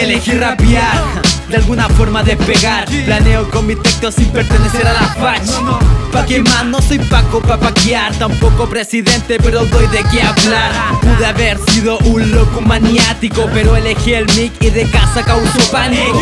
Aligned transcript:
Elegí 0.00 0.32
rapear, 0.32 1.20
de 1.50 1.56
alguna 1.56 1.86
forma 1.90 2.22
despegar 2.22 2.88
Planeo 3.04 3.50
con 3.50 3.66
mi 3.66 3.76
texto 3.76 4.10
sin 4.10 4.26
pertenecer 4.30 4.86
a 4.86 4.94
la 4.94 5.00
fach. 5.00 5.50
Pa' 6.10 6.24
que 6.24 6.40
más 6.40 6.64
no 6.64 6.80
soy 6.80 6.98
Paco 6.98 7.40
pa' 7.40 7.58
paquear 7.58 8.14
Tampoco 8.14 8.66
presidente 8.66 9.36
pero 9.42 9.64
doy 9.66 9.86
de 9.88 10.02
qué 10.10 10.22
hablar. 10.22 10.72
Pude 11.02 11.26
haber 11.26 11.58
sido 11.70 11.98
un 11.98 12.30
loco 12.30 12.62
maniático 12.62 13.46
Pero 13.52 13.76
elegí 13.76 14.14
el 14.14 14.26
mic 14.36 14.52
y 14.60 14.70
de 14.70 14.88
casa 14.90 15.22
causó 15.22 15.60
pánico. 15.70 16.18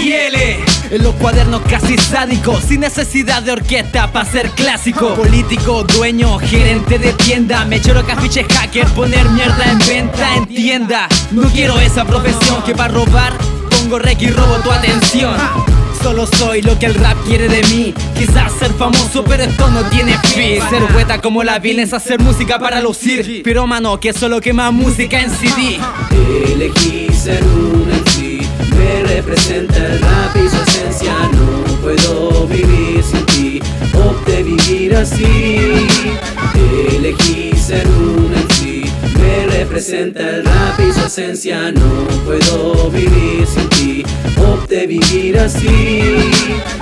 En 0.91 1.02
los 1.02 1.15
cuadernos 1.15 1.62
casi 1.62 1.97
sádicos 1.97 2.65
Sin 2.65 2.80
necesidad 2.80 3.42
de 3.42 3.52
orquesta 3.52 4.10
pa' 4.10 4.24
ser 4.24 4.51
clásico. 4.51 5.15
Político, 5.15 5.84
dueño, 5.84 6.38
gerente 6.38 6.98
de 6.98 7.12
tienda 7.12 7.65
Me 7.65 7.80
lloro 7.80 8.05
que 8.05 8.12
afiche 8.12 8.45
hacker, 8.45 8.88
poner 8.88 9.29
mierda 9.30 9.70
en 9.70 9.79
venta 9.79 10.34
en 10.34 10.47
tienda. 10.47 11.09
No 11.30 11.42
quiero 11.51 11.79
esa 11.80 12.05
profesión 12.05 12.62
que 12.65 12.74
pa' 12.74 12.88
robar 12.88 13.33
Pongo 13.78 13.98
rec 14.00 14.20
y 14.23 14.28
robo 14.30 14.56
tu 14.56 14.73
atención. 14.73 15.37
Solo 16.02 16.27
soy 16.27 16.62
lo 16.62 16.77
que 16.78 16.86
el 16.86 16.95
rap 16.95 17.16
quiere 17.24 17.48
de 17.48 17.62
mí. 17.69 17.95
Quizás 18.16 18.52
ser 18.52 18.73
famoso 18.73 19.23
pero 19.24 19.45
esto 19.45 19.70
no 19.70 19.82
tiene 19.84 20.19
fin. 20.24 20.60
Ser 20.69 20.84
poeta 20.92 21.20
como 21.20 21.45
la 21.45 21.60
vil 21.60 21.78
es 21.78 21.92
hacer 21.92 22.19
música 22.20 22.59
para 22.59 22.80
lucir. 22.80 23.42
Pero 23.45 23.66
mano 23.66 24.00
que 24.00 24.12
solo 24.12 24.41
quema 24.41 24.70
música 24.70 25.20
en 25.20 25.30
CD 25.30 25.78
Elegí 26.52 27.09
ser 27.12 27.42
un 27.45 27.88
MC. 27.88 28.42
Me 28.77 29.02
representa 29.14 29.77
representa 39.79 40.29
el 40.29 40.45
rap 40.45 40.81
y 40.81 40.93
su 40.93 41.07
esencia 41.07 41.71
No 41.71 42.09
puedo 42.25 42.91
vivir 42.91 43.47
sin 43.47 43.78
Opte 44.69 44.86
vivir 44.86 45.38
así. 45.38 45.66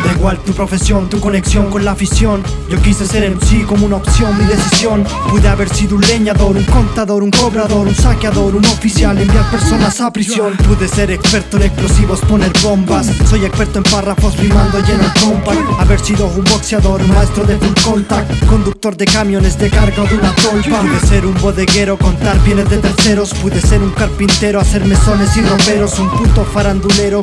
Da 0.05 0.13
igual 0.13 0.39
tu 0.45 0.53
profesión, 0.53 1.09
tu 1.09 1.21
conexión 1.21 1.71
con 1.71 1.85
la 1.85 1.93
afición. 1.93 2.43
Yo 2.69 2.83
quise 2.83 3.07
ser 3.07 3.31
MC 3.31 3.65
como 3.65 3.87
una 3.87 3.97
opción, 3.97 4.37
mi 4.37 4.45
decisión. 4.45 5.05
Pude 5.31 5.47
haber 5.47 5.69
sido 5.69 5.95
un 5.95 6.01
leñador, 6.01 6.57
un 6.57 6.65
contador, 6.65 7.23
un 7.23 7.31
cobrador 7.31 7.87
Un 7.87 7.95
saqueador, 7.95 8.57
un 8.57 8.65
oficial, 8.65 9.17
enviar 9.17 9.49
personas 9.53 10.01
a 10.01 10.13
prisión. 10.13 10.57
Pude 10.57 10.89
ser 10.89 11.13
experto 11.13 11.59
en 11.59 11.65
explosivos, 11.65 12.21
poner 12.23 12.51
bombas. 12.61 13.07
Soy 13.31 13.45
experto 13.45 13.79
en 13.79 13.85
párrafos, 13.85 14.37
rimando 14.37 14.81
lleno 14.81 15.05
el 15.05 15.21
compact 15.21 15.81
Haber 15.81 16.01
sido 16.01 16.27
un 16.27 16.45
boxeador, 16.45 17.07
maestro 17.07 17.45
de 17.45 17.57
full 17.57 17.85
contact. 17.85 18.47
Conductor 18.47 18.97
de 18.97 19.05
camiones 19.05 19.59
de 19.59 19.71
carga 19.71 20.03
o 20.03 20.07
de 20.07 20.17
una 20.17 20.35
tolpa 20.35 20.81
Pude 20.81 21.01
ser 21.07 21.25
un 21.25 21.35
bodeguero, 21.41 21.97
contar 21.97 22.43
bienes 22.43 22.69
de 22.69 22.79
terceros. 22.79 23.33
Pude 23.35 23.61
ser 23.61 23.81
un 23.81 23.91
carpintero, 23.91 24.59
hacer 24.61 24.85
mesones 24.85 25.37
y 25.37 25.43
roperos 25.43 25.97
Un 26.01 26.11
puto 26.11 26.45
farandulero, 26.45 27.21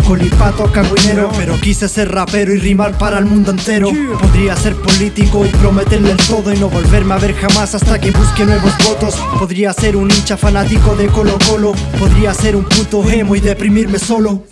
colipato, 0.54 0.72
cagüinero 0.72 1.32
Pero 1.38 1.59
quise 1.59 1.88
ser 1.88 2.12
rapero 2.12 2.54
y 2.54 2.59
rimar 2.59 2.98
para 2.98 3.18
el 3.20 3.26
mundo 3.26 3.52
entero. 3.52 3.90
Podría 4.20 4.56
ser 4.56 4.76
político 4.76 5.45
y 5.45 5.50
prometerle 5.50 6.12
el 6.12 6.18
todo 6.18 6.54
Y 6.54 6.58
no 6.58 6.70
volverme 6.70 7.14
a 7.14 7.18
ver 7.18 7.34
jamás 7.36 7.76
hasta 7.76 8.00
que 8.00 8.12
busque 8.12 8.45
nuevos 8.45 8.73
votos. 8.86 9.16
Podría 9.40 9.73
ser 9.73 9.95
un 9.95 10.10
hincha 10.12 10.38
fanático 10.38 10.95
de 10.95 11.08
Colo 11.08 11.38
Colo 11.50 11.73
Podría 12.00 12.34
ser 12.34 12.56
un 12.56 12.66
puto 12.66 13.08
emo 13.10 13.36
y 13.36 13.40
deprimirme 13.40 14.00
solo 14.00 14.44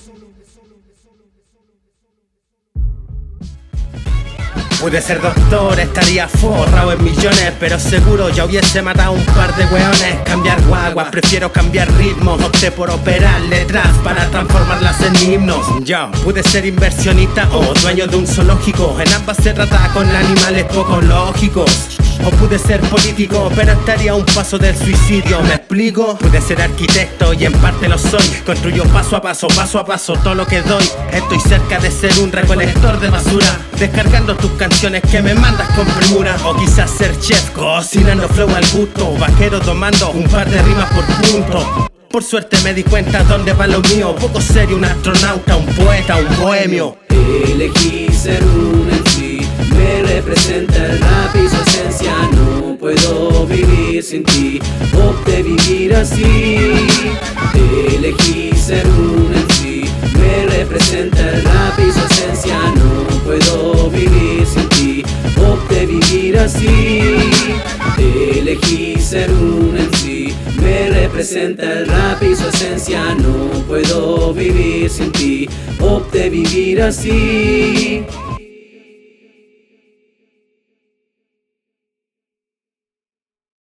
Pude 4.82 5.00
ser 5.00 5.22
doctor, 5.22 5.80
estaría 5.80 6.28
forrado 6.28 6.92
en 6.92 7.04
millones 7.04 7.54
Pero 7.60 7.80
seguro 7.80 8.30
ya 8.30 8.46
hubiese 8.46 8.82
matado 8.82 9.12
un 9.12 9.24
par 9.26 9.56
de 9.56 9.64
weones. 9.66 10.16
Cambiar 10.26 10.60
guaguas, 10.64 11.10
prefiero 11.12 11.52
cambiar 11.52 11.88
ritmos 11.98 12.42
Opté 12.42 12.72
por 12.72 12.90
operar 12.90 13.40
letras 13.42 13.88
para 14.04 14.26
transformarlas 14.32 15.00
en 15.02 15.16
himnos. 15.34 15.68
Yo 15.84 16.10
pude 16.24 16.42
ser 16.42 16.66
inversionista 16.66 17.48
o 17.54 17.76
dueño 17.76 18.08
de 18.08 18.16
un 18.16 18.26
zoológico. 18.26 18.98
En 19.00 19.14
ambas 19.14 19.38
se 19.38 19.54
trata 19.54 19.88
con 19.94 20.10
animales 20.10 20.66
poco 20.66 21.00
lógicos 21.00 21.91
o 22.26 22.30
pude 22.32 22.58
ser 22.60 22.80
político, 22.82 23.52
pero 23.56 23.74
estaría 23.74 24.14
un 24.16 24.26
paso 24.26 24.58
del 24.58 24.76
suicidio, 24.76 25.42
¿me 25.44 25.56
explico? 25.56 26.18
Pude 26.18 26.42
ser 26.42 26.62
arquitecto 26.62 27.34
y 27.34 27.46
en 27.46 27.54
parte 27.54 27.88
lo 27.88 27.98
soy. 27.98 28.24
Construyo 28.46 28.84
paso 28.86 29.16
a 29.18 29.22
paso, 29.22 29.48
paso 29.48 29.80
a 29.80 29.86
paso 29.86 30.14
todo 30.14 30.36
lo 30.36 30.46
que 30.46 30.62
doy. 30.62 30.84
Estoy 31.12 31.40
cerca 31.40 31.80
de 31.80 31.92
ser 31.92 32.18
un 32.20 32.32
recolector 32.32 33.00
de 33.00 33.10
basura 33.10 33.58
Descargando 33.82 34.36
tus 34.36 34.52
canciones 34.52 35.02
que 35.10 35.24
me 35.24 35.34
mandas 35.34 35.68
con 35.70 35.88
premura. 35.88 36.36
O 36.46 36.56
quizás 36.56 36.92
ser 36.92 37.20
chef, 37.20 37.50
cocinando 37.50 38.30
flow 38.30 38.48
al 38.54 38.64
gusto 38.68 39.12
Vaquero 39.18 39.60
tomando 39.60 40.12
un 40.12 40.26
par 40.26 40.48
de 40.48 40.62
rimas 40.62 40.88
por 40.94 41.04
punto. 41.06 41.90
Por 42.12 42.24
suerte 42.24 42.58
me 42.64 42.76
di 42.76 42.84
cuenta 42.84 43.24
dónde 43.24 43.54
va 43.54 43.66
lo 43.66 43.82
mío. 43.82 44.16
Poco 44.16 44.40
serio, 44.40 44.76
un 44.76 44.86
astronauta, 44.86 45.56
un 45.56 45.66
poeta, 45.66 46.18
un 46.18 46.38
bohemio. 46.38 46.98
Elegí 47.10 48.08
ser 48.14 48.44
un 48.44 48.88
Me 49.76 50.02
representa 50.04 50.86
el 50.86 51.00
rap 51.00 51.36
y 51.36 51.50
su 51.50 51.62
esencia 51.62 52.14
No 52.34 52.78
puedo 52.78 53.46
vivir 53.46 54.04
sin 54.04 54.24
ti 54.24 54.60
Opte 54.94 55.44
vivir 55.44 55.96
así. 55.96 56.24
Elegí 57.94 58.52
ser 58.56 58.86
un 58.88 59.30
MC 59.32 59.86
Me 60.18 60.46
representa 60.58 61.20
el 61.30 61.44
rap 61.44 61.80
y 61.80 61.92
su 61.92 62.06
esencia 62.14 62.58
No 62.76 63.20
puedo 63.24 63.90
vivir 63.90 64.46
sin 64.46 64.70
ti 64.70 65.04
Opte 65.38 65.86
vivir 65.86 66.38
así. 66.38 67.02
Elegí 67.98 68.96
ser 69.00 69.32
un 69.32 69.76
MC 69.76 70.34
Me 70.62 70.90
representa 70.90 71.64
el 71.72 71.88
rap 71.88 72.24
y 72.24 72.36
su 72.36 72.48
esencia 72.48 73.16
No 73.16 73.50
puedo 73.68 74.34
vivir 74.34 74.90
sin 74.90 75.12
ti 75.12 75.48
Opte 75.80 76.30
vivir 76.30 76.82
así 76.82 78.04